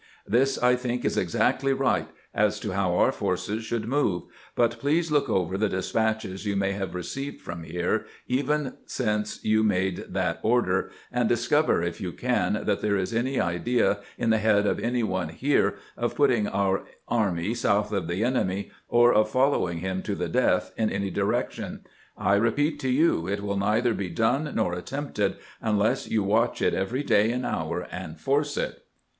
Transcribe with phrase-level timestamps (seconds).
[0.25, 4.23] This, I think, is exactly right as to how our forces should move;
[4.55, 9.61] but please look over the despatches you may have received from here even since you
[9.63, 14.39] made that order, and discover, if you can, that there is any idea in the
[14.39, 19.29] head of any one here of' putting our army south of the enemy,' or of'
[19.31, 21.85] follow ing him to the death' in any direction.
[22.17, 26.73] I repeat to you, it will neither be done nor attempted unless you watch it
[26.73, 28.83] every day and hour, and force it.